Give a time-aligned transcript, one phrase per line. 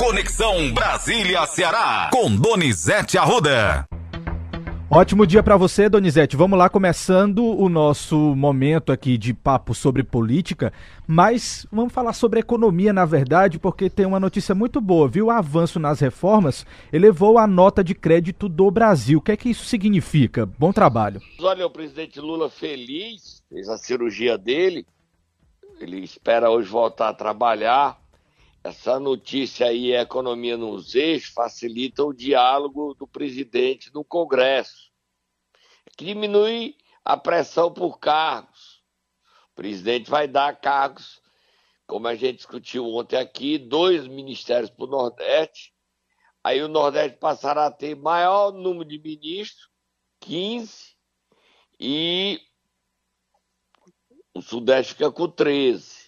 [0.00, 3.84] Conexão Brasília-Ceará, com Donizete Arruda.
[4.90, 6.38] Ótimo dia para você, Donizete.
[6.38, 10.72] Vamos lá, começando o nosso momento aqui de papo sobre política,
[11.06, 15.26] mas vamos falar sobre economia, na verdade, porque tem uma notícia muito boa, viu?
[15.26, 19.18] O avanço nas reformas elevou a nota de crédito do Brasil.
[19.18, 20.46] O que é que isso significa?
[20.46, 21.20] Bom trabalho.
[21.38, 24.86] Olha, o presidente Lula feliz, fez a cirurgia dele,
[25.78, 28.00] ele espera hoje voltar a trabalhar.
[28.62, 34.92] Essa notícia aí, a economia nos eixos, facilita o diálogo do presidente no Congresso,
[35.96, 38.82] que diminui a pressão por cargos.
[39.52, 41.22] O presidente vai dar cargos,
[41.86, 45.72] como a gente discutiu ontem aqui, dois ministérios para o Nordeste.
[46.44, 49.70] Aí o Nordeste passará a ter maior número de ministros,
[50.20, 50.94] 15,
[51.78, 52.38] e
[54.34, 55.99] o Sudeste fica com 13.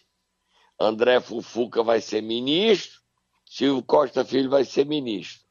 [0.82, 3.00] André Fufuca vai ser ministro,
[3.44, 5.42] Silvio Costa Filho vai ser ministro.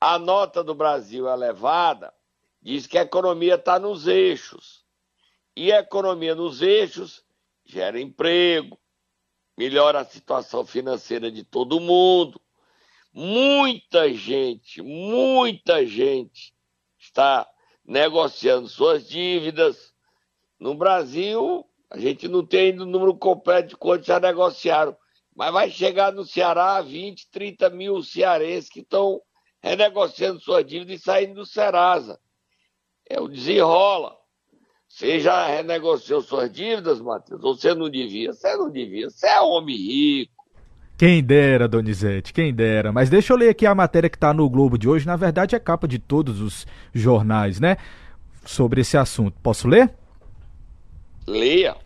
[0.00, 2.12] A nota do Brasil elevada
[2.60, 4.84] diz que a economia está nos eixos.
[5.56, 7.24] E a economia nos eixos
[7.64, 8.78] gera emprego,
[9.56, 12.40] melhora a situação financeira de todo mundo.
[13.12, 16.52] Muita gente, muita gente
[16.98, 17.48] está
[17.84, 19.94] negociando suas dívidas.
[20.58, 24.96] No Brasil, a gente não tem ainda o número completo de quantos já negociaram,
[25.32, 29.20] mas vai chegar no Ceará 20, 30 mil cearenses que estão
[29.62, 32.18] renegociando sua dívida e saindo do Serasa.
[33.08, 34.12] É o desenrola.
[34.88, 37.44] Você já renegociou suas dívidas, Matheus?
[37.44, 38.32] Ou você não devia?
[38.32, 39.08] Você não devia.
[39.08, 40.32] Você é homem rico.
[40.98, 42.90] Quem dera, Donizete, quem dera.
[42.90, 45.06] Mas deixa eu ler aqui a matéria que está no Globo de hoje.
[45.06, 47.76] Na verdade, é capa de todos os jornais, né?
[48.44, 49.36] Sobre esse assunto.
[49.40, 49.94] Posso ler?
[51.26, 51.83] Leia.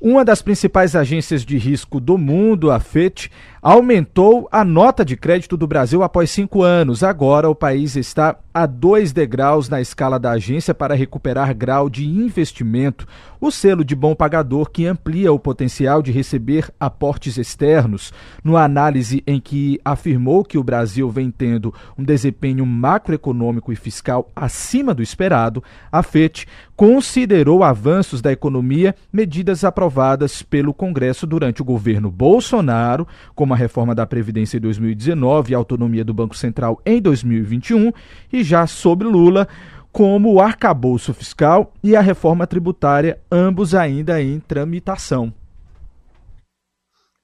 [0.00, 3.28] Uma das principais agências de risco do mundo, a Fitch,
[3.62, 7.02] aumentou a nota de crédito do Brasil após cinco anos.
[7.02, 12.06] Agora o país está a dois degraus na escala da agência para recuperar grau de
[12.06, 13.06] investimento,
[13.40, 18.12] o selo de bom pagador que amplia o potencial de receber aportes externos.
[18.42, 24.28] Numa análise em que afirmou que o Brasil vem tendo um desempenho macroeconômico e fiscal
[24.34, 26.46] acima do esperado, a FET
[26.76, 33.94] considerou avanços da economia medidas aprovadas pelo Congresso durante o governo Bolsonaro, como a reforma
[33.94, 37.92] da Previdência em 2019 e a autonomia do Banco Central em 2021,
[38.32, 39.48] e já sob Lula,
[39.92, 45.32] como o arcabouço fiscal e a reforma tributária, ambos ainda em tramitação.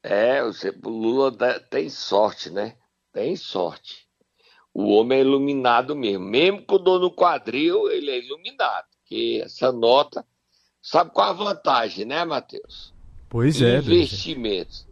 [0.03, 0.53] É, o
[0.89, 1.33] Lula
[1.71, 2.75] tem sorte, né?
[3.13, 4.07] Tem sorte.
[4.73, 6.25] O homem é iluminado mesmo.
[6.25, 8.87] Mesmo com o dono quadril, ele é iluminado.
[9.07, 10.25] Que essa nota.
[10.83, 12.95] Sabe qual a vantagem, né, Matheus?
[13.29, 13.79] Pois é.
[13.79, 14.87] Investimentos.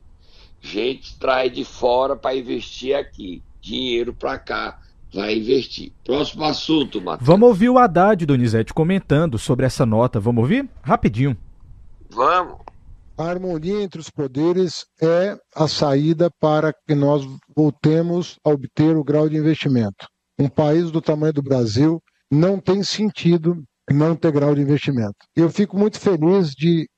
[0.64, 3.42] Gente traz de fora para investir aqui.
[3.60, 4.80] Dinheiro para cá
[5.12, 5.92] vai investir.
[6.02, 7.26] Próximo assunto, Matheus.
[7.26, 10.19] Vamos ouvir o Haddad, Donizete, comentando sobre essa nota.
[10.19, 10.66] Vamos ouvir?
[10.82, 11.36] Rapidinho.
[12.08, 12.56] Vamos.
[13.19, 19.04] A harmonia entre os poderes é a saída para que nós voltemos a obter o
[19.04, 20.06] grau de investimento.
[20.38, 25.14] Um país do tamanho do Brasil não tem sentido não ter grau de investimento.
[25.36, 26.88] Eu fico muito feliz de,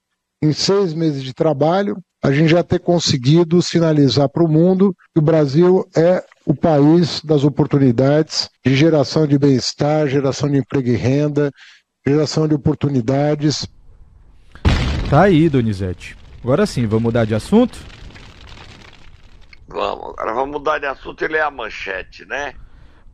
[0.41, 5.19] em seis meses de trabalho, a gente já ter conseguido sinalizar para o mundo que
[5.19, 10.97] o Brasil é o país das oportunidades de geração de bem-estar, geração de emprego e
[10.97, 11.53] renda,
[12.07, 13.69] geração de oportunidades.
[15.11, 16.17] Tá aí, Donizete.
[16.43, 17.79] Agora sim, vamos mudar de assunto?
[19.69, 22.55] Vamos, agora vamos mudar de assunto e ler a manchete, né?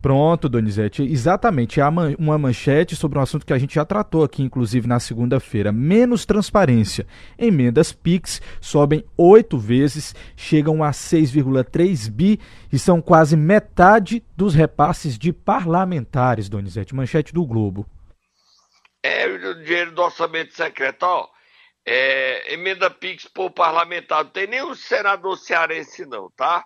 [0.02, 1.00] Pronto, Donizete.
[1.04, 1.80] Exatamente.
[1.80, 5.70] Há uma manchete sobre um assunto que a gente já tratou aqui, inclusive na segunda-feira.
[5.70, 7.06] Menos transparência.
[7.38, 12.40] Emendas PIX sobem oito vezes, chegam a 6,3 bi
[12.72, 16.96] e são quase metade dos repasses de parlamentares, Donizete.
[16.96, 17.86] Manchete do Globo.
[19.04, 21.28] É o dinheiro do orçamento secreto, ó.
[21.86, 24.24] É, emenda PIX por parlamentar.
[24.24, 26.64] Não tem nenhum senador cearense, não, tá?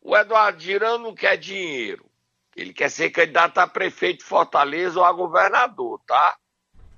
[0.00, 2.13] O Eduardo Girão não quer dinheiro.
[2.56, 6.36] Ele quer ser candidato a prefeito de Fortaleza ou a governador, tá?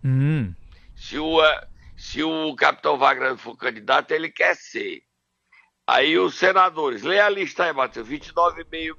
[0.05, 0.55] Hum.
[0.95, 1.67] Se, o, eh,
[1.97, 5.03] se o capitão Wagner for candidato, ele quer ser.
[5.87, 8.97] Aí os senadores, lê a lista aí, Matheus, 29,5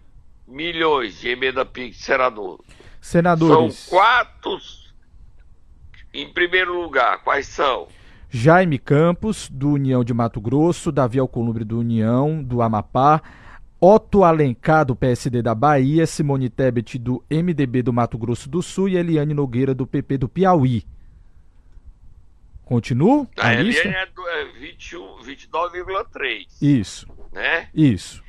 [0.48, 2.64] milhões de emenda PIX de senador.
[3.02, 3.76] Senadores.
[3.76, 4.58] São quatro
[6.14, 7.88] em primeiro lugar, quais são?
[8.30, 13.22] Jaime Campos, do União de Mato Grosso, Davi Alcolumbre, do União, do Amapá,
[13.80, 18.90] Otto Alencar, do PSD da Bahia, Simone Tebet, do MDB do Mato Grosso do Sul
[18.90, 20.84] e Eliane Nogueira, do PP do Piauí.
[22.66, 23.28] Continuo?
[23.38, 26.48] A, a Eliane é, é 29,3.
[26.62, 27.08] Isso.
[27.32, 27.70] Né?
[27.74, 28.24] Isso.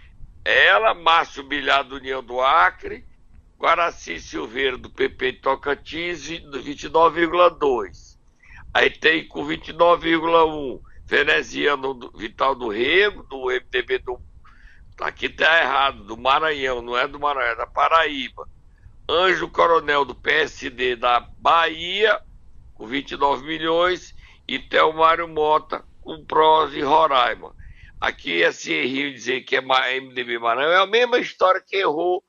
[0.44, 3.04] Ela, Márcio Bilhar do União do Acre,
[3.58, 8.16] Guaraci Silveira do PP de Tocantins, 29,2.
[8.72, 14.20] Aí tem com 29,1 Veneziano do, Vital do Rego, do MDB do.
[15.00, 18.48] Aqui tá errado, do Maranhão, não é do Maranhão, é da Paraíba.
[19.08, 22.20] Anjo Coronel do PSD da Bahia,
[22.74, 24.14] com 29 milhões,
[24.46, 27.54] e Telmário Mota com Prós e Roraima.
[28.00, 32.22] Aqui esse Rio dizer que é MDB Maranhão é a mesma história que errou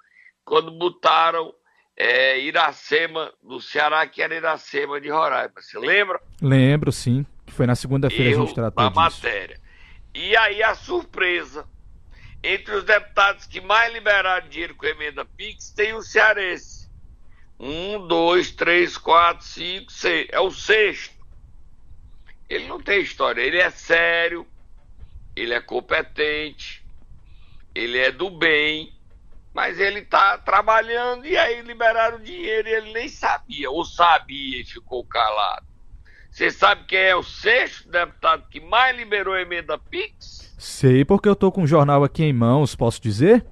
[0.44, 1.54] quando botaram
[1.96, 5.54] é, Iracema do Ceará, que era Iracema de Roraima.
[5.58, 6.20] Você lembra?
[6.42, 7.26] Lembro, sim.
[7.46, 9.00] Que foi na segunda-feira a gente tratou disso.
[9.00, 9.60] matéria.
[10.14, 11.68] E aí a surpresa.
[12.42, 16.90] Entre os deputados que mais liberaram dinheiro com emenda PIX, tem o cearense.
[17.60, 20.28] Um, dois, três, quatro, cinco, seis.
[20.32, 21.14] É o sexto.
[22.48, 23.42] Ele não tem história.
[23.42, 24.48] Ele é sério,
[25.36, 26.86] ele é competente,
[27.76, 28.94] ele é do bem,
[29.54, 34.66] mas ele está trabalhando e aí liberaram dinheiro e ele nem sabia, ou sabia e
[34.66, 35.66] ficou calado.
[36.32, 40.49] Você sabe quem é o sexto deputado que mais liberou emenda PIX?
[40.60, 43.46] Sei, porque eu tô com o jornal aqui em mãos, posso dizer?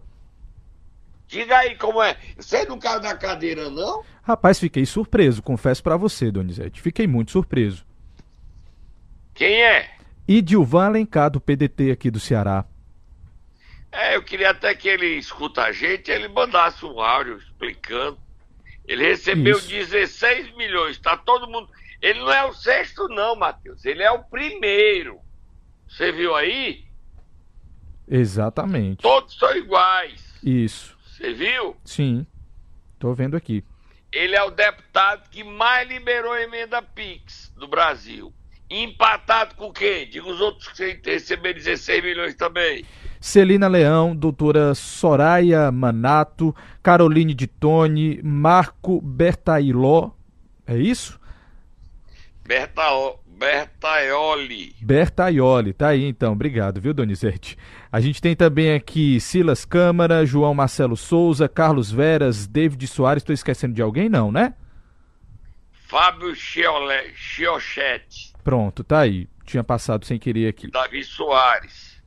[1.26, 2.18] Diga aí como é.
[2.38, 4.04] Você não caiu da cadeira, não?
[4.22, 6.82] Rapaz, fiquei surpreso, confesso para você, Donizete.
[6.82, 7.86] Fiquei muito surpreso.
[9.34, 9.90] Quem é?
[10.28, 12.66] E Dilvan Alencar, do PDT aqui do Ceará.
[13.90, 18.18] É, eu queria até que ele escuta a gente, ele mandasse um áudio explicando.
[18.86, 19.70] Ele recebeu Isso.
[19.70, 21.70] 16 milhões, tá todo mundo.
[22.02, 23.86] Ele não é o sexto, não, Matheus.
[23.86, 25.20] Ele é o primeiro.
[25.88, 26.87] Você viu aí?
[28.08, 29.02] Exatamente.
[29.02, 30.24] Todos são iguais.
[30.44, 30.98] Isso.
[31.06, 31.76] Você viu?
[31.84, 32.26] Sim.
[33.00, 33.64] Tô vendo aqui.
[34.12, 38.34] Ele é o deputado que mais liberou emenda PIX do Brasil.
[38.70, 40.10] Empatado com quem?
[40.10, 42.86] Diga os outros que receberam 16 milhões também.
[43.20, 50.12] Celina Leão, doutora Soraya Manato, Caroline de Tone, Marco Bertailó.
[50.66, 51.20] É isso?
[53.38, 54.76] Bertaioli.
[54.82, 57.58] Bertaioli, tá aí então, obrigado, viu, Donizete?
[57.92, 63.32] A gente tem também aqui Silas Câmara, João Marcelo Souza, Carlos Veras, David Soares, tô
[63.32, 64.54] esquecendo de alguém não, né?
[65.88, 68.34] Fábio Chiole- Chiochete.
[68.44, 69.30] Pronto, tá aí.
[69.46, 70.70] Tinha passado sem querer aqui.
[70.70, 72.02] Davi Soares.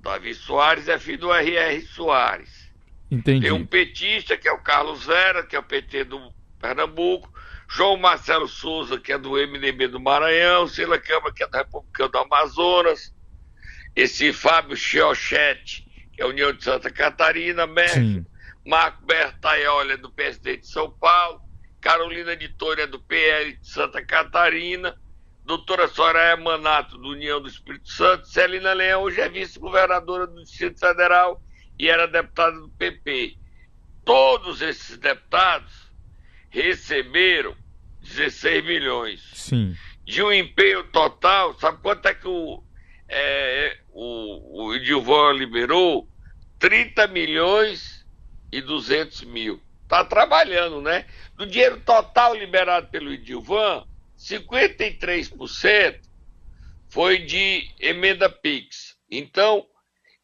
[0.00, 1.80] Davi Soares é filho do R.R.
[1.82, 2.68] Soares.
[3.10, 3.42] Entendi.
[3.46, 6.30] Tem um petista, que é o Carlos Vera, que é o PT do
[6.60, 7.32] Pernambuco.
[7.66, 10.68] João Marcelo Souza, que é do MDB do Maranhão.
[10.68, 13.14] Sila Câmara, que é do Republicano do Amazonas.
[13.94, 17.66] Esse Fábio Chiochete, que é a União de Santa Catarina.
[17.88, 18.24] Sim.
[18.64, 21.40] Marco Bertaioli é do PSD de São Paulo.
[21.80, 24.98] Carolina de é do PL de Santa Catarina.
[25.44, 28.28] Doutora Soraya Manato, do União do Espírito Santo.
[28.28, 31.42] Celina Leão, hoje é vice-governadora do Distrito Federal
[31.78, 33.36] e era deputada do PP.
[34.04, 35.90] Todos esses deputados
[36.50, 37.56] receberam
[38.02, 39.30] 16 milhões.
[39.32, 39.74] Sim.
[40.04, 42.62] De um empenho total, sabe quanto é que o,
[43.08, 46.08] é, o, o Edilvan liberou?
[46.58, 48.06] 30 milhões
[48.52, 49.60] e 200 mil.
[49.88, 51.06] Tá trabalhando, né?
[51.34, 53.86] Do dinheiro total liberado pelo Edilvan,
[54.18, 56.00] 53%
[56.88, 58.96] foi de emenda PIX.
[59.10, 59.66] Então,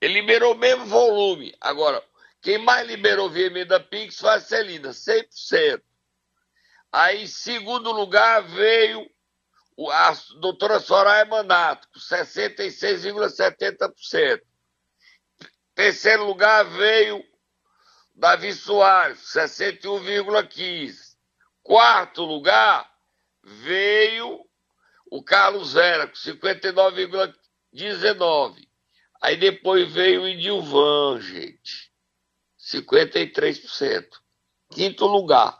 [0.00, 1.54] ele liberou o mesmo volume.
[1.60, 2.02] Agora,
[2.42, 5.80] quem mais liberou via emenda PIX foi a Celina, 100%.
[6.92, 9.08] Aí, segundo lugar, veio
[9.90, 14.40] a doutora Soraya Manato, com 66,70%.
[15.74, 17.24] Terceiro lugar veio
[18.14, 21.14] Davi Soares, 61,15%.
[21.62, 22.88] Quarto lugar
[23.42, 24.44] veio
[25.10, 27.34] o Carlos Vera, com 59,19%.
[29.22, 31.90] Aí depois veio o Idilvan, gente,
[32.58, 34.06] 53%.
[34.70, 35.58] Quinto lugar.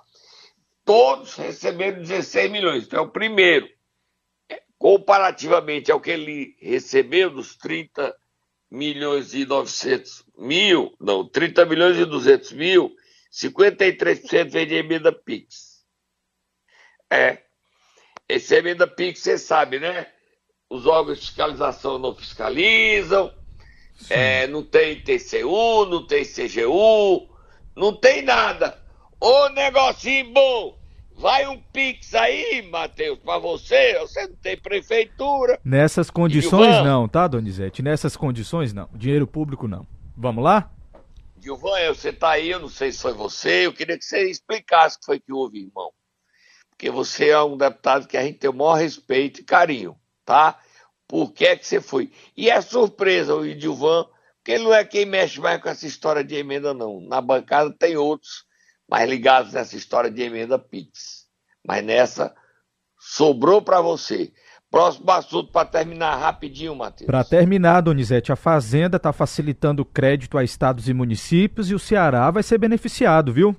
[0.84, 2.84] Todos receberam 16 milhões.
[2.84, 3.66] Então é o primeiro.
[4.84, 8.14] Comparativamente ao que ele recebeu dos 30
[8.70, 12.94] milhões e 900 mil, não, 30 milhões e 200 mil,
[13.32, 15.86] 53% vem de emenda PIX.
[17.10, 17.38] É.
[18.28, 20.06] Esse emenda PIX, você sabe, né?
[20.68, 23.34] Os órgãos de fiscalização não fiscalizam,
[24.10, 27.34] é, não tem TCU, não tem CGU,
[27.74, 28.78] não tem nada.
[29.18, 30.83] Ô negocinho bom!
[31.16, 33.98] Vai um Pix aí, Matheus, pra você.
[34.00, 35.58] Você não tem prefeitura.
[35.64, 36.84] Nessas condições Gilvan?
[36.84, 37.82] não, tá, Donizete?
[37.82, 38.88] Nessas condições não.
[38.92, 39.86] Dinheiro público não.
[40.16, 40.70] Vamos lá?
[41.40, 43.66] Gilvan, você tá aí, eu não sei se foi você.
[43.66, 45.90] Eu queria que você explicasse o que foi que houve, irmão.
[46.70, 50.58] Porque você é um deputado que a gente tem o maior respeito e carinho, tá?
[51.06, 52.10] Por que é que você foi?
[52.36, 54.06] E é surpresa o Edilvan
[54.38, 57.00] Porque ele não é quem mexe mais com essa história de emenda, não.
[57.00, 58.44] Na bancada tem outros
[58.88, 61.24] mais ligados nessa história de emenda PIX.
[61.66, 62.34] Mas nessa,
[62.98, 64.32] sobrou para você.
[64.70, 67.06] Próximo assunto para terminar rapidinho, Matheus.
[67.06, 72.28] Para terminar, Donizete, a Fazenda está facilitando crédito a estados e municípios e o Ceará
[72.30, 73.56] vai ser beneficiado, viu?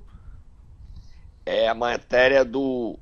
[1.46, 2.98] É a matéria do,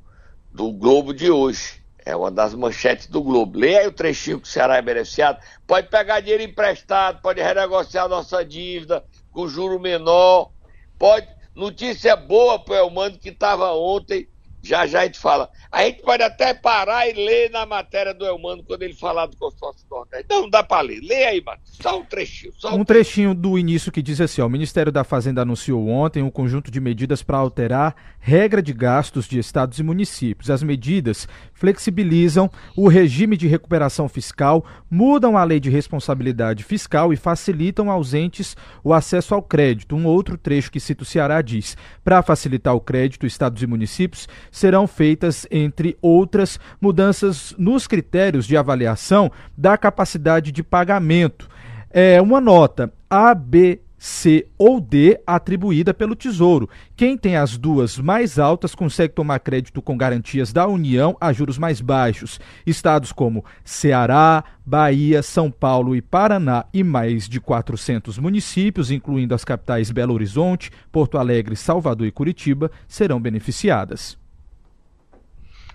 [0.53, 1.83] do Globo de hoje.
[2.07, 3.59] É uma das manchetes do Globo.
[3.59, 5.41] Leia aí o trechinho que o Ceará é beneficiado.
[5.67, 9.03] Pode pegar dinheiro emprestado, pode renegociar nossa dívida
[9.33, 10.53] com juro menor.
[10.99, 11.27] Pode.
[11.55, 14.29] Notícia boa para o Elmano que estava ontem
[14.65, 15.51] já já a gente fala.
[15.71, 19.37] A gente pode até parar e ler na matéria do Elmano quando ele falar do
[19.37, 20.27] consórcio Nordeste.
[20.31, 21.01] Não, não dá para ler.
[21.03, 21.77] Lê aí, Matheus.
[21.83, 22.53] Só um trechinho.
[22.57, 25.87] Só um, um trechinho do início que diz assim: ó, o Ministério da Fazenda anunciou
[25.87, 30.49] ontem um conjunto de medidas para alterar regra de gastos de estados e municípios.
[30.49, 31.29] As medidas
[31.65, 38.13] flexibilizam o regime de recuperação fiscal, mudam a lei de responsabilidade fiscal e facilitam aos
[38.13, 39.97] entes o acesso ao crédito.
[39.97, 44.29] Um outro trecho que cita o Ceará diz: para facilitar o crédito, estados e municípios
[44.53, 51.49] serão feitas, entre outras, mudanças nos critérios de avaliação da capacidade de pagamento.
[51.89, 56.69] É uma nota A, B, C ou D atribuída pelo Tesouro.
[56.95, 61.57] Quem tem as duas mais altas consegue tomar crédito com garantias da União a juros
[61.57, 62.39] mais baixos.
[62.67, 69.43] Estados como Ceará, Bahia, São Paulo e Paraná e mais de 400 municípios, incluindo as
[69.43, 74.19] capitais Belo Horizonte, Porto Alegre, Salvador e Curitiba, serão beneficiadas.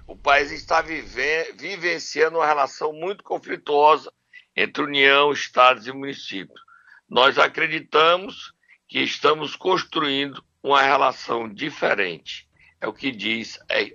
[0.05, 4.11] O país está vive, vivenciando uma relação muito conflituosa
[4.55, 6.68] entre União, Estados e municípios
[7.09, 8.53] nós acreditamos
[8.87, 12.47] que estamos construindo uma relação diferente.
[12.79, 13.93] É o que diz é,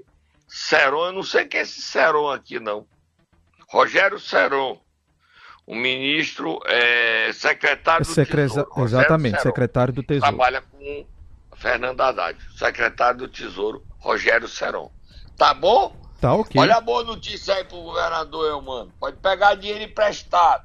[0.48, 2.86] Seron, eu não sei quem é esse Seron aqui, não.
[3.68, 4.80] Rogério Seron,
[5.66, 8.84] o ministro, é, secretário do Tesouro.
[8.84, 10.36] Exatamente, Seron, secretário do Tesouro.
[10.36, 11.06] Trabalha com
[11.56, 14.90] Fernando Haddad, secretário do Tesouro, Rogério Seron.
[15.36, 15.96] Tá bom?
[16.20, 16.60] Tá ok.
[16.60, 18.92] Olha a boa notícia aí pro governador, eu, mano.
[18.98, 20.64] Pode pegar dinheiro emprestado.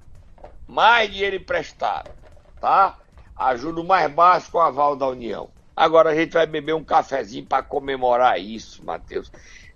[0.67, 2.18] Mais dinheiro emprestado
[2.59, 2.97] tá?
[3.35, 5.49] Ajuda mais baixo com o aval da União.
[5.75, 9.31] Agora a gente vai beber um cafezinho para comemorar isso, Matheus.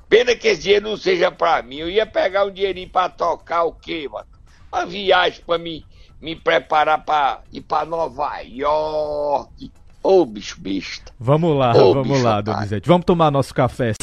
[0.10, 1.78] Pena que esse dinheiro não seja para mim.
[1.78, 4.28] Eu ia pegar um dinheirinho para tocar o quê, mano?
[4.72, 5.86] Uma viagem para me,
[6.22, 9.72] me preparar para ir para Nova York.
[10.04, 11.14] Ô, oh, bicho besta.
[11.18, 12.88] Vamos lá, oh, vamos lá, Donizete.
[12.88, 13.94] Vamos tomar nosso café.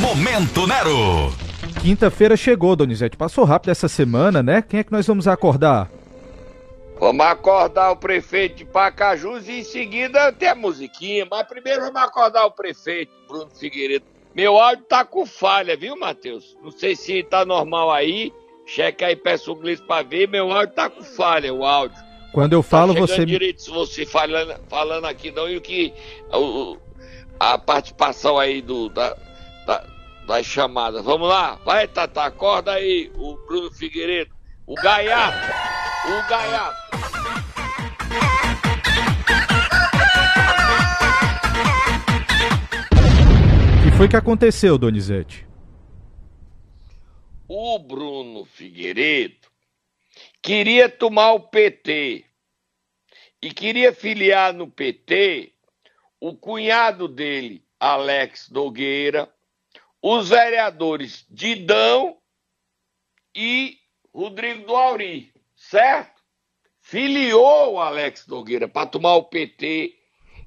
[0.00, 1.30] Momento Nero.
[1.82, 3.16] Quinta-feira chegou, Donizete.
[3.16, 4.62] Passou rápido essa semana, né?
[4.62, 5.90] Quem é que nós vamos acordar?
[7.00, 11.26] Vamos acordar o prefeito de Pacajus e em seguida tem a musiquinha.
[11.30, 14.04] Mas primeiro vamos acordar o prefeito, Bruno Figueiredo.
[14.34, 16.58] Meu áudio tá com falha, viu, Matheus?
[16.62, 18.30] Não sei se tá normal aí.
[18.66, 20.28] Cheque aí, peço o Gleice pra ver.
[20.28, 21.96] Meu áudio tá com falha, o áudio.
[22.32, 23.24] Quando eu falo, tá você.
[23.24, 25.94] direito se você falando, falando aqui, não, e o que.
[26.30, 26.76] O,
[27.40, 29.16] a participação aí do, da,
[29.66, 29.86] da,
[30.26, 31.02] das chamadas.
[31.02, 34.32] Vamos lá, vai, Tata, acorda aí, o Bruno Figueiredo.
[34.66, 35.50] O gaiato,
[36.04, 36.90] o gaiato.
[43.78, 45.46] O que foi que aconteceu, Donizete?
[47.46, 49.48] O Bruno Figueiredo
[50.40, 52.24] queria tomar o PT
[53.42, 55.52] e queria filiar no PT
[56.20, 59.32] o cunhado dele, Alex Nogueira,
[60.02, 62.16] os vereadores Didão
[63.34, 63.78] e
[64.14, 65.29] Rodrigo do Auri,
[65.70, 66.20] certo?
[66.80, 69.94] Filiou o Alex Nogueira para tomar o PT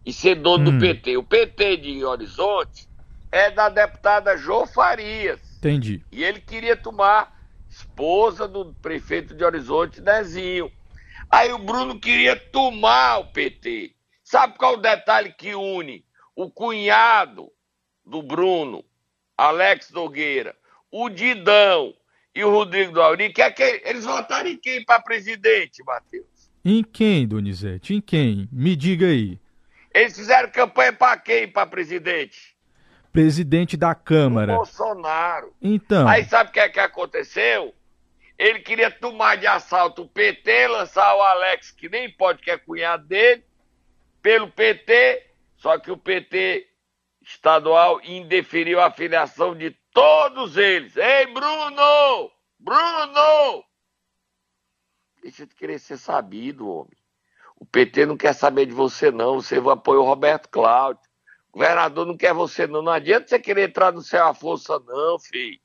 [0.05, 0.77] e ser dono hum.
[0.77, 1.15] do PT.
[1.15, 2.89] O PT de Horizonte
[3.31, 5.39] é da deputada Jô Farias.
[5.57, 6.03] Entendi.
[6.11, 10.69] E ele queria tomar esposa do prefeito de Horizonte, Nezinho.
[11.31, 13.95] Aí o Bruno queria tomar o PT.
[14.23, 17.49] Sabe qual é o detalhe que une o cunhado
[18.05, 18.83] do Bruno,
[19.37, 20.55] Alex Nogueira,
[20.91, 21.93] o Didão
[22.35, 26.51] e o Rodrigo do Auri, quer que eles votaram em quem para presidente, Matheus?
[26.65, 27.93] Em quem, Donizete?
[27.93, 28.47] Em quem?
[28.51, 29.39] Me diga aí.
[29.93, 32.55] Eles fizeram campanha para quem para presidente?
[33.11, 34.53] Presidente da Câmara.
[34.53, 35.53] O Bolsonaro.
[35.61, 36.07] Então.
[36.07, 37.75] Aí sabe o que é que aconteceu?
[38.39, 42.57] Ele queria tomar de assalto o PT, lançar o Alex, que nem pode, que é
[42.57, 43.43] cunhado dele,
[44.21, 46.67] pelo PT, só que o PT
[47.23, 50.97] estadual indeferiu a filiação de Todos eles.
[50.97, 52.31] Ei, Bruno!
[52.59, 53.63] Bruno!
[55.21, 56.97] Deixa de querer ser sabido, homem.
[57.55, 59.35] O PT não quer saber de você, não.
[59.39, 61.03] Você apoia o Roberto Cláudio.
[61.51, 62.81] O governador não quer você, não.
[62.81, 65.61] Não adianta você querer entrar no céu à força, não, filho.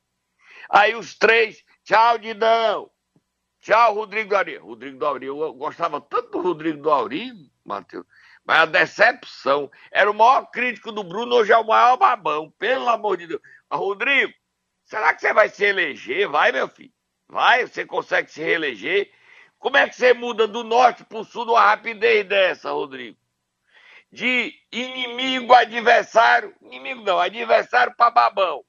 [0.71, 2.91] Aí os três, tchau, Didão.
[3.61, 4.57] Tchau, Rodrigo do Auri.
[4.59, 7.33] Rodrigo do Auri, eu gostava tanto do Rodrigo do Auri,
[7.65, 8.07] Matheus.
[8.49, 9.71] Mas a decepção.
[9.93, 12.51] Era o maior crítico do Bruno, hoje é o maior babão.
[12.53, 13.43] Pelo amor de Deus.
[13.69, 14.33] Mas, Rodrigo,
[14.87, 16.27] será que você vai se eleger?
[16.27, 16.91] Vai, meu filho.
[17.29, 19.13] Vai, você consegue se reeleger.
[19.59, 23.19] Como é que você muda do norte para o sul numa rapidez dessa, Rodrigo?
[24.11, 26.57] De inimigo, adversário.
[26.63, 28.65] Inimigo não, adversário para babão.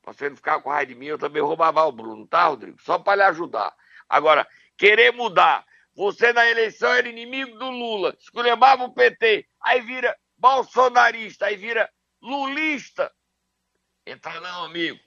[0.00, 2.80] Pra você não ficar com raiva de mim, eu também roubava o Bruno, tá, Rodrigo?
[2.82, 3.74] Só para lhe ajudar.
[4.08, 4.46] Agora,
[4.78, 5.66] querer mudar.
[5.94, 11.88] Você na eleição era inimigo do Lula, esculhambava o PT, aí vira bolsonarista, aí vira
[12.20, 13.10] lulista.
[14.06, 14.98] Entra não, amigo.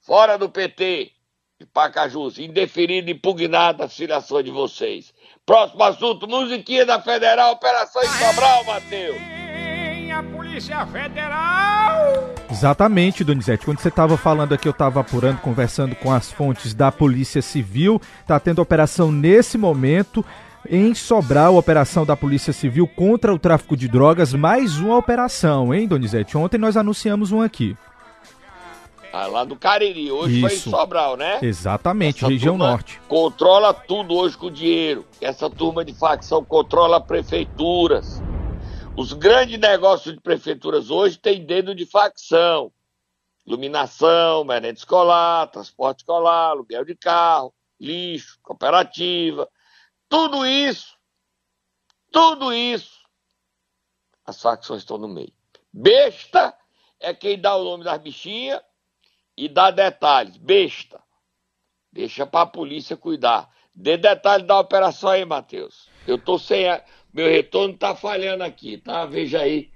[0.00, 1.12] Fora do PT
[1.60, 5.14] de Pacajus, indeferido, impugnada a filiação de vocês.
[5.46, 9.16] Próximo assunto, musiquinha da Federal, Operação em Sobral, Matheus.
[10.12, 12.31] A Polícia Federal!
[12.52, 13.64] Exatamente, Donizete.
[13.64, 18.00] Quando você estava falando aqui, eu estava apurando, conversando com as fontes da Polícia Civil.
[18.20, 20.22] Está tendo operação nesse momento
[20.68, 24.34] em Sobral, operação da Polícia Civil contra o tráfico de drogas.
[24.34, 26.36] Mais uma operação, hein, Donizete?
[26.36, 27.74] Ontem nós anunciamos um aqui.
[29.10, 30.46] Ah, lá do Cariri, hoje Isso.
[30.46, 31.38] foi em Sobral, né?
[31.42, 33.00] Exatamente, Essa região norte.
[33.08, 35.06] Controla tudo hoje com dinheiro.
[35.20, 38.22] Essa turma de facção controla prefeituras.
[38.96, 42.72] Os grandes negócios de prefeituras hoje têm dedo de facção.
[43.46, 49.48] Iluminação, merenda escolar, transporte escolar, aluguel de carro, lixo, cooperativa.
[50.08, 50.96] Tudo isso,
[52.10, 53.00] tudo isso,
[54.24, 55.32] as facções estão no meio.
[55.72, 56.56] Besta
[57.00, 58.60] é quem dá o nome das bichinhas
[59.36, 60.36] e dá detalhes.
[60.36, 61.02] Besta.
[61.90, 63.50] Deixa para a polícia cuidar.
[63.74, 65.88] Dê detalhes da operação aí, Matheus.
[66.06, 66.66] Eu tô sem.
[67.12, 69.04] Meu retorno tá falhando aqui, tá?
[69.04, 69.68] Veja aí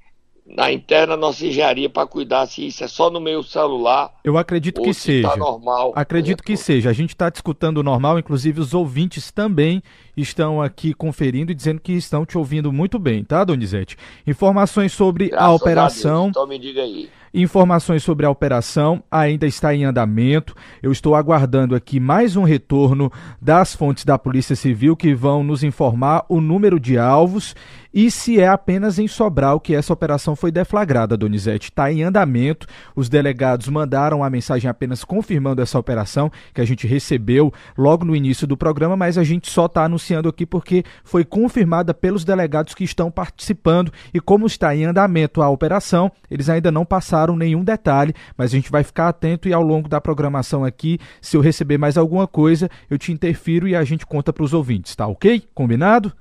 [0.47, 4.15] na interna nossa engenharia para cuidar se isso é só no meio celular.
[4.23, 5.29] Eu acredito que tá seja.
[5.29, 5.93] Tá normal.
[5.97, 6.89] Acredito que seja.
[6.89, 9.83] A gente está discutando normal, inclusive os ouvintes também
[10.17, 13.97] estão aqui conferindo e dizendo que estão te ouvindo muito bem, tá, Donizete?
[14.27, 16.17] Informações sobre Graças a operação.
[16.17, 17.09] A Deus, então me diga aí.
[17.35, 20.55] Informações sobre a operação ainda está em andamento.
[20.83, 25.63] Eu estou aguardando aqui mais um retorno das fontes da Polícia Civil que vão nos
[25.63, 27.55] informar o número de alvos
[27.93, 31.71] e se é apenas em Sobral que essa operação foi deflagrada, Donizete.
[31.71, 32.67] Está em andamento.
[32.95, 38.15] Os delegados mandaram a mensagem apenas confirmando essa operação que a gente recebeu logo no
[38.15, 42.75] início do programa, mas a gente só está anunciando aqui porque foi confirmada pelos delegados
[42.75, 47.65] que estão participando e como está em andamento a operação, eles ainda não passaram nenhum
[47.65, 51.41] detalhe, mas a gente vai ficar atento e ao longo da programação aqui, se eu
[51.41, 55.07] receber mais alguma coisa, eu te interfiro e a gente conta para os ouvintes, tá
[55.07, 55.43] ok?
[55.55, 56.13] Combinado?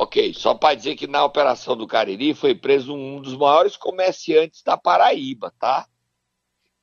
[0.00, 4.62] Ok, só para dizer que na operação do Cariri foi preso um dos maiores comerciantes
[4.62, 5.88] da Paraíba, tá?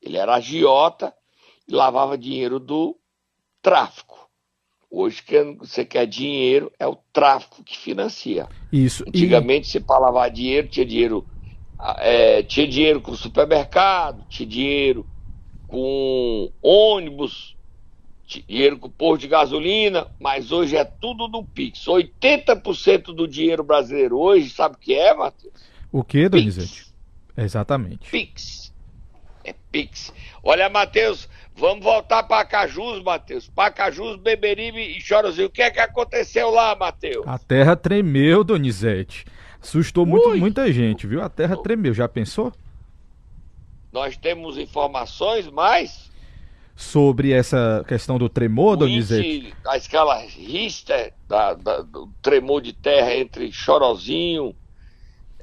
[0.02, 1.14] Ele era agiota
[1.66, 2.94] e lavava dinheiro do
[3.62, 4.25] tráfico.
[4.98, 8.48] Hoje, que você quer dinheiro, é o tráfico que financia.
[8.72, 9.04] Isso.
[9.06, 9.70] Antigamente, e...
[9.72, 11.26] você para lavar dinheiro, tinha dinheiro
[11.98, 15.06] é, tinha dinheiro com supermercado, tinha dinheiro
[15.66, 17.54] com ônibus,
[18.26, 21.84] tinha dinheiro com posto de gasolina, mas hoje é tudo no Pix.
[21.84, 25.52] 80% do dinheiro brasileiro hoje, sabe o que é, Matheus?
[25.92, 26.86] O que, Donizete?
[27.36, 28.10] Exatamente.
[28.10, 28.72] Pix.
[29.44, 30.10] É Pix.
[30.42, 33.48] Olha, Matheus, vamos voltar para Cajus, Matheus.
[33.48, 35.48] Pacajus, Beberibe e Chorozinho.
[35.48, 37.26] O que é que aconteceu lá, Matheus?
[37.26, 39.24] A terra tremeu, Donizete.
[39.60, 41.22] Assustou muito, muita gente, viu?
[41.22, 41.92] A terra tremeu.
[41.92, 42.52] Já pensou?
[43.92, 46.10] Nós temos informações mais
[46.76, 49.54] sobre essa questão do tremor, Donizete?
[49.66, 54.54] A escala Richter, da, da, do tremor de terra entre Chorozinho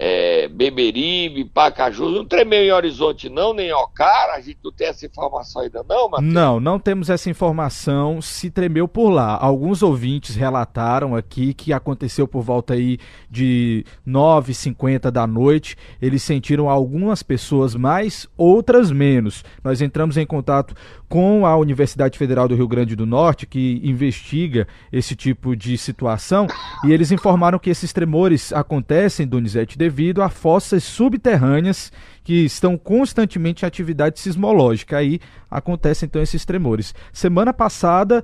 [0.05, 4.87] é, Beberibe, Pacajus, não tremeu em Horizonte não, nem em Ocara, a gente não tem
[4.87, 6.33] essa informação ainda não, Matheus?
[6.33, 9.37] Não, não temos essa informação se tremeu por lá.
[9.39, 12.99] Alguns ouvintes relataram aqui que aconteceu por volta aí
[13.31, 19.45] de 9h50 da noite, eles sentiram algumas pessoas mais, outras menos.
[19.63, 20.75] Nós entramos em contato
[21.07, 26.47] com a Universidade Federal do Rio Grande do Norte, que investiga esse tipo de situação,
[26.83, 31.91] e eles informaram que esses tremores acontecem, Donizete, devido a fossas subterrâneas
[32.23, 34.97] que estão constantemente em atividade sismológica.
[34.97, 36.93] Aí acontecem então esses tremores.
[37.11, 38.23] Semana passada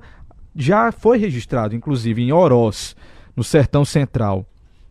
[0.54, 2.96] já foi registrado, inclusive em Oroz,
[3.36, 4.44] no Sertão Central.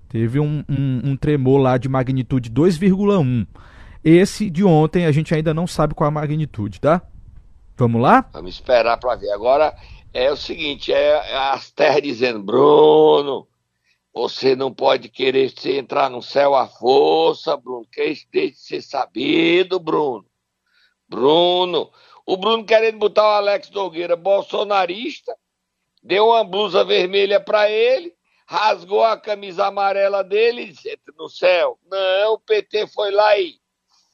[0.08, 3.46] Teve um, um, um tremor lá de magnitude 2,1.
[4.04, 7.02] Esse de ontem a gente ainda não sabe qual a magnitude, tá?
[7.78, 8.26] Vamos lá?
[8.34, 9.32] Vamos esperar para ver.
[9.32, 9.76] Agora
[10.13, 13.48] é o seguinte: é as terras dizendo, Bruno,
[14.13, 17.86] você não pode querer se entrar no céu à força, Bruno.
[17.91, 20.26] Que isso deixe de ser sabido, Bruno.
[21.08, 21.91] Bruno.
[22.26, 25.36] O Bruno querendo botar o Alex Nogueira bolsonarista
[26.02, 31.80] deu uma blusa vermelha para ele, rasgou a camisa amarela dele e disse: no céu.
[31.86, 33.60] Não, o PT foi lá e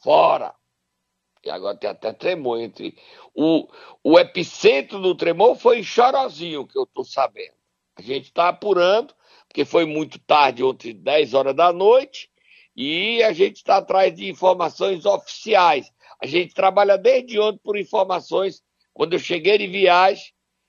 [0.04, 0.54] fora.
[1.44, 2.98] E agora tem até tremor entre.
[3.34, 3.68] O,
[4.04, 7.54] o epicentro do tremor foi em Chorozinho, que eu estou sabendo.
[7.98, 9.14] A gente está apurando,
[9.56, 12.28] porque foi muito tarde, ontem, 10 horas da noite,
[12.76, 15.90] e a gente está atrás de informações oficiais.
[16.22, 18.62] A gente trabalha desde ontem por informações.
[18.94, 20.26] Quando eu cheguei de viagem,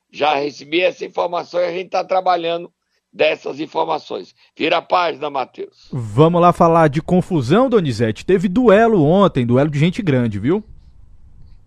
[0.08, 2.72] já recebi essa informação e a gente está trabalhando
[3.12, 4.32] dessas informações.
[4.56, 5.88] Vira a página, Matheus.
[5.90, 8.24] Vamos lá falar de confusão, Donizete.
[8.24, 10.62] Teve duelo ontem, duelo de gente grande, viu?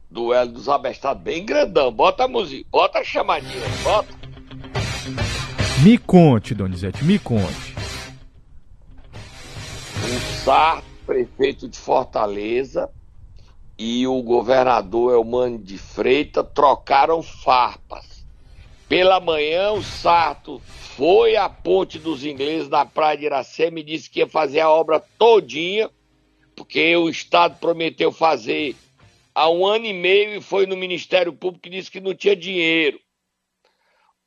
[0.09, 1.91] Duelo dos abestados bem grandão.
[1.91, 4.18] Bota a música, bota a chamadinha, bota.
[5.81, 7.73] Me conte, Donizete, me conte.
[10.03, 12.89] O Sá, prefeito de Fortaleza,
[13.77, 18.25] e o governador Elmano de Freitas trocaram farpas.
[18.89, 20.61] Pela manhã, o Sarto
[20.97, 24.69] foi à ponte dos ingleses na praia de Iracema e disse que ia fazer a
[24.69, 25.89] obra todinha,
[26.57, 28.75] porque o Estado prometeu fazer
[29.33, 32.35] há um ano e meio e foi no Ministério Público e disse que não tinha
[32.35, 32.99] dinheiro.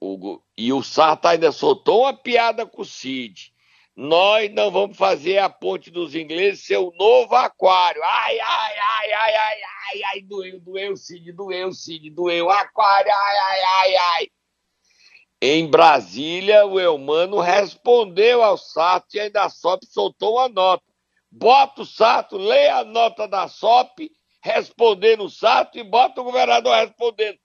[0.04, 3.54] O, e o Sarto ainda soltou uma piada com o Cid.
[3.94, 8.02] Nós não vamos fazer a ponte dos ingleses ser o novo aquário.
[8.02, 13.36] Ai, ai, ai, ai, ai, ai, ai, doeu, doeu, Cid, doeu, Cid, doeu, aquário, ai,
[13.38, 14.28] ai, ai, ai.
[15.40, 20.82] Em Brasília, o Elmano respondeu ao Sarto e ainda a SOP soltou uma nota.
[21.30, 24.10] Bota o Sarto, leia a nota da SOP,
[24.40, 27.38] respondendo o Sarto e bota o governador respondendo.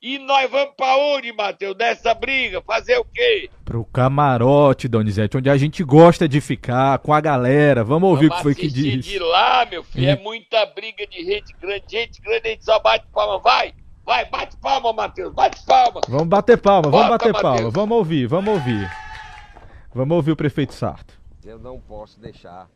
[0.00, 2.62] E nós vamos para onde, Matheus, dessa briga?
[2.62, 3.50] Fazer o quê?
[3.64, 7.82] Pro camarote, Donizete, onde a gente gosta de ficar com a galera.
[7.82, 9.08] Vamos ouvir o que foi que disse.
[9.08, 11.84] de lá, meu filho, é muita briga de gente grande.
[11.88, 13.40] Gente grande, a gente só bate palma.
[13.40, 13.74] Vai,
[14.06, 16.00] vai, bate palma, Matheus, bate palma.
[16.08, 17.42] Vamos bater palma, vamos Bota, bater Mateus.
[17.56, 17.70] palma.
[17.70, 18.88] Vamos ouvir, vamos ouvir.
[19.92, 21.14] Vamos ouvir o prefeito Sarto.
[21.44, 22.68] Eu não posso deixar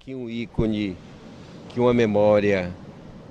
[0.00, 0.96] que um ícone,
[1.68, 2.74] que uma memória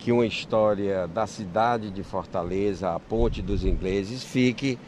[0.08, 4.80] que uma história da cidade de Fortaleza, a Ponte dos Ingleses, fique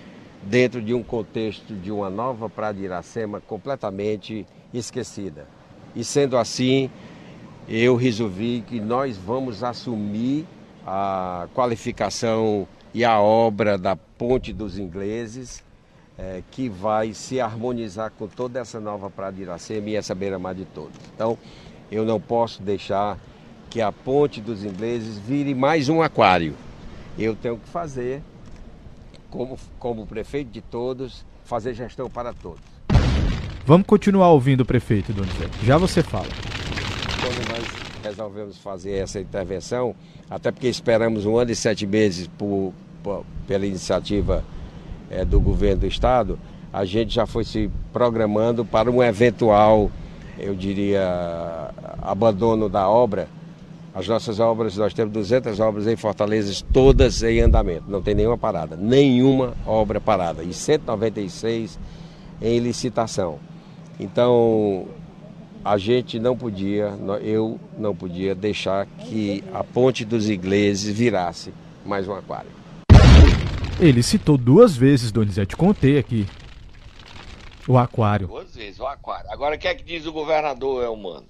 [0.43, 5.45] dentro de um contexto de uma nova Praia de Iracema completamente esquecida.
[5.93, 6.89] E sendo assim,
[7.67, 10.47] eu resolvi que nós vamos assumir
[10.88, 15.62] a qualificação e a obra da Ponte dos Ingleses,
[16.17, 20.55] é, que vai se harmonizar com toda essa nova Praia de Iracema e essa beira-mar
[20.55, 20.97] de todos.
[21.13, 21.38] Então,
[21.91, 23.17] eu não posso deixar
[23.69, 26.55] que a ponte dos ingleses vire mais um aquário.
[27.17, 28.21] Eu tenho que fazer,
[29.29, 32.62] como, como prefeito de todos, fazer gestão para todos.
[33.65, 35.63] Vamos continuar ouvindo o prefeito, Donizete.
[35.63, 36.25] Já você fala.
[37.21, 37.67] Quando nós
[38.03, 39.93] resolvemos fazer essa intervenção,
[40.29, 44.43] até porque esperamos um ano e sete meses por, por, pela iniciativa
[45.12, 46.39] é, do governo do estado,
[46.73, 49.91] a gente já foi se programando para um eventual,
[50.39, 53.27] eu diria, abandono da obra
[54.00, 58.38] as nossas obras, nós temos 200 obras em Fortaleza, todas em andamento, não tem nenhuma
[58.38, 61.78] parada, nenhuma obra parada, e 196
[62.42, 63.40] em licitação.
[64.00, 64.88] Então,
[65.66, 71.54] a gente não podia, eu não podia deixar que a ponte dos ingleses virasse
[71.86, 72.52] mais um aquário.
[73.82, 76.26] Ele citou duas vezes, Donizete, contei aqui.
[77.68, 78.28] O aquário.
[78.28, 79.30] Duas vezes, o aquário.
[79.30, 81.26] Agora, o que é que diz o governador, Elmano?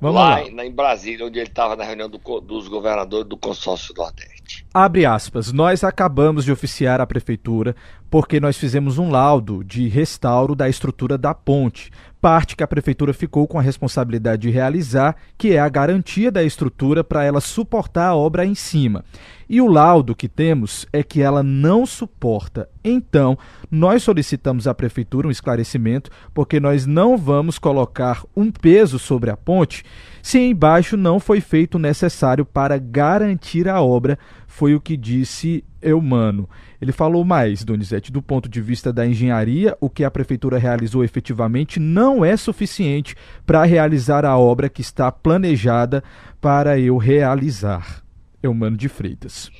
[0.00, 0.64] Vamos lá, lá.
[0.64, 4.59] em Brasília, onde ele estava na reunião do, dos governadores do consórcio do Nordeste.
[4.72, 5.52] Abre aspas.
[5.52, 7.74] Nós acabamos de oficiar a prefeitura
[8.08, 13.12] porque nós fizemos um laudo de restauro da estrutura da ponte, parte que a prefeitura
[13.12, 18.08] ficou com a responsabilidade de realizar, que é a garantia da estrutura para ela suportar
[18.08, 19.04] a obra em cima.
[19.48, 22.68] E o laudo que temos é que ela não suporta.
[22.84, 23.38] Então,
[23.70, 29.36] nós solicitamos à prefeitura um esclarecimento, porque nós não vamos colocar um peso sobre a
[29.36, 29.84] ponte
[30.22, 34.18] se embaixo não foi feito o necessário para garantir a obra,
[34.50, 36.50] foi o que disse Eumano.
[36.82, 41.04] Ele falou mais, Donizete, do ponto de vista da engenharia, o que a prefeitura realizou
[41.04, 43.14] efetivamente não é suficiente
[43.46, 46.02] para realizar a obra que está planejada
[46.40, 48.02] para eu realizar.
[48.42, 49.52] Eumano de Freitas.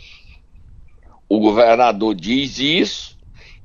[1.28, 3.16] O governador diz isso,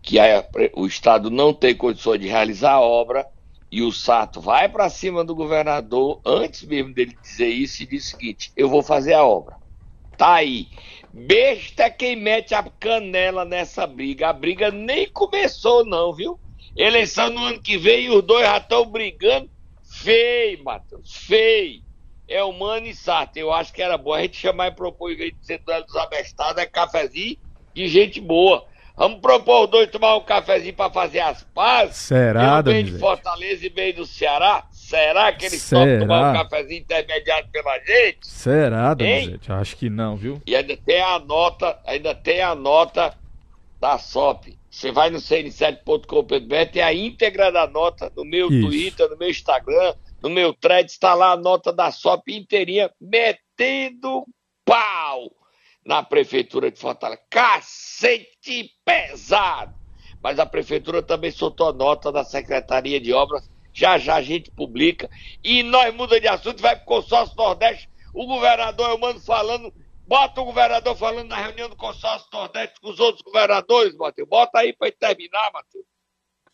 [0.03, 3.25] que a, o Estado não tem condições de realizar a obra,
[3.71, 8.05] e o Sato vai para cima do governador antes mesmo dele dizer isso e diz
[8.05, 9.55] o seguinte: eu vou fazer a obra.
[10.17, 10.67] Tá aí.
[11.17, 14.27] Besta quem mete a canela nessa briga.
[14.27, 16.37] A briga nem começou, não, viu?
[16.75, 19.49] Eleição no ano que vem e os dois já estão brigando.
[19.81, 21.81] Feio, Matheus, feio.
[22.27, 23.37] É o Mano e Sato.
[23.37, 26.61] Eu acho que era bom a gente chamar e propor, de ser duelo dos abestados,
[26.61, 27.37] é cafezinho
[27.73, 28.65] e gente boa.
[28.97, 31.95] Vamos propor os dois tomar um cafezinho para fazer as pazes?
[31.95, 32.99] Será, Eu venho de?
[32.99, 34.65] Fortaleza e veio do Ceará.
[34.85, 35.99] Será que eles Será?
[35.99, 38.27] tomar um cafezinho intermediado pela gente?
[38.27, 38.95] Será, Hein?
[39.25, 39.51] Donizete?
[39.51, 40.39] Acho que não, viu?
[40.45, 43.17] E ainda tem a nota, ainda tem a nota
[43.81, 44.55] da SOP.
[44.69, 48.67] Você vai no cn7.com.br, tem a íntegra da nota no meu Isso.
[48.67, 54.23] Twitter, no meu Instagram, no meu thread, está lá a nota da SOP inteirinha, metendo
[54.63, 55.31] pau
[55.83, 57.21] na Prefeitura de Fortaleza.
[57.29, 59.73] Cacete pesado!
[60.21, 64.49] Mas a Prefeitura também soltou a nota da Secretaria de Obras, já já a gente
[64.49, 65.09] publica,
[65.43, 69.73] e nós muda de assunto, vai pro consórcio Nordeste, o governador, eu mando falando,
[70.07, 74.59] bota o governador falando na reunião do consórcio Nordeste com os outros governadores, Matheus, bota
[74.59, 75.83] aí para terminar, Matheus.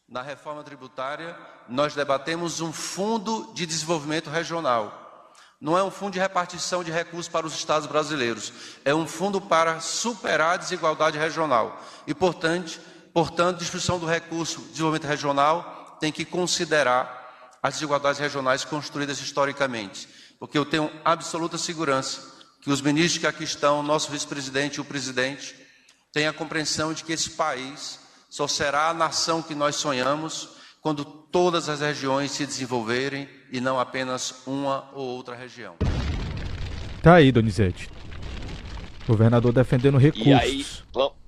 [0.09, 1.37] Na reforma tributária,
[1.69, 5.31] nós debatemos um fundo de desenvolvimento regional.
[5.61, 8.51] Não é um fundo de repartição de recursos para os estados brasileiros,
[8.83, 11.79] é um fundo para superar a desigualdade regional.
[12.07, 12.81] E, portanto,
[13.13, 20.09] portanto, distribuição do recurso de desenvolvimento regional tem que considerar as desigualdades regionais construídas historicamente.
[20.39, 24.81] Porque eu tenho absoluta segurança que os ministros que aqui estão, o nosso vice-presidente e
[24.81, 25.55] o presidente,
[26.11, 30.49] têm a compreensão de que esse país só será a nação que nós sonhamos
[30.81, 35.75] quando todas as regiões se desenvolverem e não apenas uma ou outra região.
[37.03, 37.89] Tá aí, Donizete.
[39.07, 40.27] Governador defendendo recursos.
[40.27, 41.20] E aí, vamos.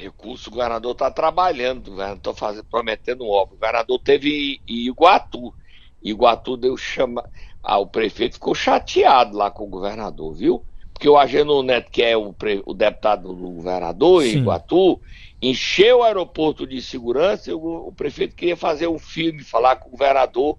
[0.00, 3.54] Recurso, o governador está trabalhando, está fazendo, prometendo obra.
[3.54, 5.54] O governador teve em Iguatu.
[6.02, 7.24] Iguatu deu chama.
[7.62, 10.64] Ah, o prefeito ficou chateado lá com o governador, viu?
[10.94, 14.38] Porque o Ageno Neto, que é o, pre- o deputado do governador em.
[14.38, 15.00] Iguatu,
[15.40, 19.88] encheu o aeroporto de segurança e o, o prefeito queria fazer um filme, falar com
[19.88, 20.58] o governador.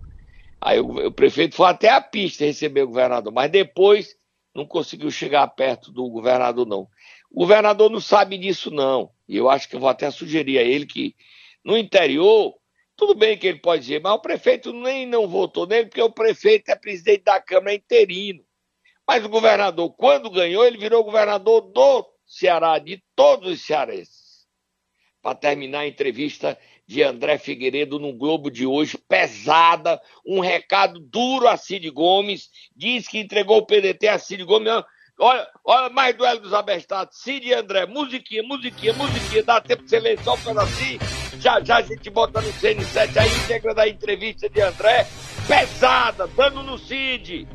[0.60, 4.16] Aí o, o prefeito foi até a pista receber o governador, mas depois
[4.54, 6.88] não conseguiu chegar perto do governador, não.
[7.32, 9.10] O governador não sabe disso, não.
[9.28, 11.16] E eu acho que eu vou até sugerir a ele que
[11.64, 12.54] no interior,
[12.96, 16.12] tudo bem que ele pode dizer, mas o prefeito nem não votou nele, porque o
[16.12, 18.44] prefeito é presidente da Câmara interino.
[19.08, 24.46] Mas o governador, quando ganhou, ele virou governador do Ceará, de todos os cearenses.
[25.22, 31.48] Para terminar a entrevista de André Figueiredo no Globo de hoje, pesada, um recado duro
[31.48, 34.84] a Cid Gomes, diz que entregou o PDT a Cid Gomes.
[35.24, 39.90] Olha, olha mais duelo dos abestados, Cid e André, musiquinha, musiquinha, musiquinha, dá tempo de
[39.92, 41.00] você ler só um pedacinho,
[41.40, 45.06] já já a gente bota no CN7 a íntegra da entrevista de André,
[45.48, 47.48] pesada, dando no Cid.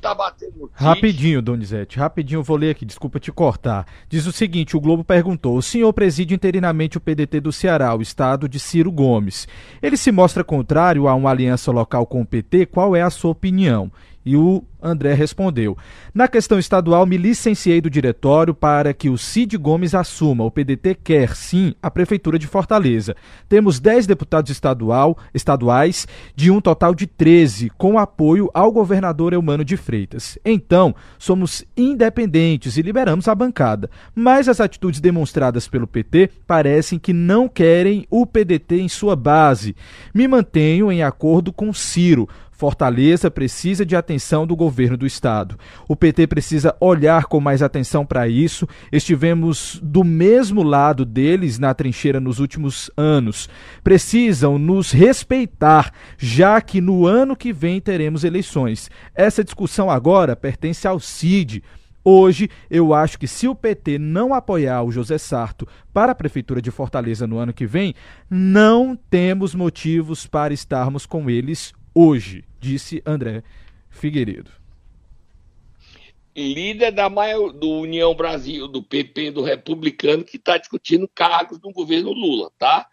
[0.00, 0.70] Tá batendo.
[0.72, 3.84] Rapidinho, Donizete, rapidinho, vou ler aqui, desculpa te cortar.
[4.08, 8.00] Diz o seguinte: o Globo perguntou: o senhor preside interinamente o PDT do Ceará, o
[8.00, 9.48] estado de Ciro Gomes.
[9.82, 13.32] Ele se mostra contrário a uma aliança local com o PT, qual é a sua
[13.32, 13.90] opinião?
[14.28, 15.74] E o André respondeu:
[16.12, 20.44] Na questão estadual, me licenciei do diretório para que o Cid Gomes assuma.
[20.44, 23.16] O PDT quer, sim, a Prefeitura de Fortaleza.
[23.48, 29.64] Temos 10 deputados estadual, estaduais, de um total de 13, com apoio ao governador Eumano
[29.64, 30.38] de Freitas.
[30.44, 33.88] Então, somos independentes e liberamos a bancada.
[34.14, 39.74] Mas as atitudes demonstradas pelo PT parecem que não querem o PDT em sua base.
[40.12, 42.28] Me mantenho em acordo com Ciro.
[42.58, 45.56] Fortaleza precisa de atenção do governo do estado.
[45.86, 48.66] O PT precisa olhar com mais atenção para isso.
[48.90, 53.48] Estivemos do mesmo lado deles na trincheira nos últimos anos.
[53.84, 58.90] Precisam nos respeitar, já que no ano que vem teremos eleições.
[59.14, 61.62] Essa discussão agora pertence ao CID.
[62.02, 66.60] Hoje, eu acho que se o PT não apoiar o José Sarto para a Prefeitura
[66.60, 67.94] de Fortaleza no ano que vem,
[68.28, 73.42] não temos motivos para estarmos com eles hoje, disse André
[73.90, 74.52] Figueiredo.
[76.36, 81.72] líder da maior, do União Brasil, do PP, do Republicano, que está discutindo cargos no
[81.72, 82.88] governo Lula, tá?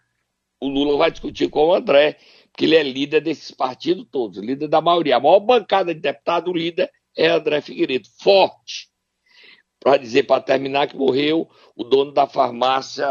[0.60, 2.18] O Lula vai discutir com o André,
[2.50, 5.16] porque ele é líder desses partidos todos, líder da maioria.
[5.16, 8.88] A maior bancada de deputado, líder é André Figueiredo, forte.
[9.78, 13.06] Para dizer, para terminar, que morreu o dono da farmácia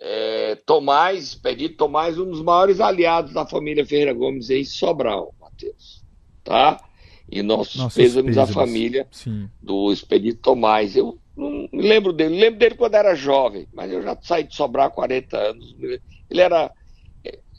[0.00, 6.02] é, Tomás, Expedito Tomás, um dos maiores aliados da família Ferreira Gomes em Sobral, Matheus.
[6.42, 6.80] Tá?
[7.30, 9.48] E nossos, Nossos pêsames à família Sim.
[9.62, 10.96] do Expedito Tomás.
[10.96, 14.54] Eu não me lembro dele, lembro dele quando era jovem, mas eu já saí de
[14.54, 15.76] Sobrar há 40 anos.
[16.28, 16.72] Ele era.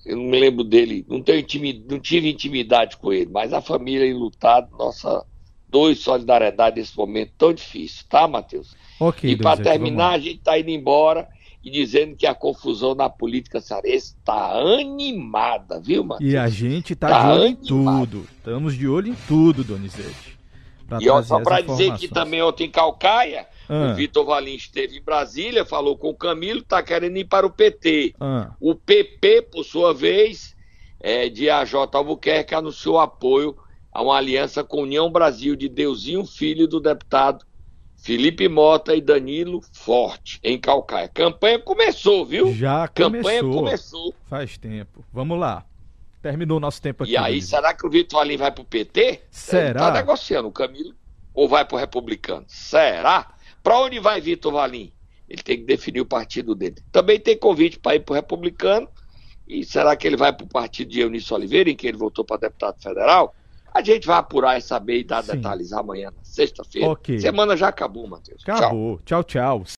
[0.03, 3.61] Eu não me lembro dele, não, tenho intimi- não tive intimidade com ele, mas a
[3.61, 5.23] família enlutada, nossa,
[5.69, 8.75] dois solidariedade nesse momento tão difícil, tá, Matheus?
[8.99, 11.29] Ok, e para terminar, a gente está indo embora
[11.63, 16.31] e dizendo que a confusão na política cearense está animada, viu, Matheus?
[16.31, 18.07] E a gente tá, Tá de olho em animado.
[18.07, 18.27] tudo.
[18.37, 20.39] Estamos de olho em tudo, Donizete.
[20.99, 23.91] E ó, só para dizer que também ontem em Calcaia, ah.
[23.91, 27.51] o Vitor Valim esteve em Brasília, falou com o Camilo, está querendo ir para o
[27.51, 28.15] PT.
[28.19, 28.51] Ah.
[28.59, 30.55] O PP, por sua vez,
[30.99, 33.55] é, de AJ Albuquerque, anunciou apoio
[33.93, 37.45] a uma aliança com União Brasil de Deusinho Filho do deputado
[38.01, 41.07] Felipe Mota e Danilo Forte, em Calcaia.
[41.07, 42.51] Campanha começou, viu?
[42.51, 43.21] Já começou.
[43.21, 44.15] Campanha começou.
[44.27, 45.05] Faz tempo.
[45.13, 45.63] Vamos lá.
[46.19, 47.11] Terminou o nosso tempo aqui.
[47.11, 49.21] E aí, será que o Vitor Alim vai pro PT?
[49.29, 49.65] Será?
[49.65, 50.95] Ele tá negociando o Camilo
[51.31, 52.43] ou vai pro republicano?
[52.47, 53.35] Será?
[53.61, 54.91] Para onde vai Vitor Valim?
[55.29, 56.77] Ele tem que definir o partido dele.
[56.91, 58.89] Também tem convite para ir pro republicano.
[59.47, 62.37] E será que ele vai pro partido de Eunício Oliveira, em que ele voltou para
[62.37, 63.35] deputado federal?
[63.73, 65.37] A gente vai apurar e saber e dar Sim.
[65.37, 66.97] detalhes amanhã, sexta-feira.
[67.19, 68.43] Semana já acabou, Matheus.
[68.45, 68.99] Acabou.
[69.05, 69.23] tchau.
[69.23, 69.59] tchau.
[69.59, 69.65] tchau.